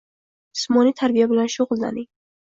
[0.61, 2.09] Jismoniy tarbiya bilan shug‘ullaning.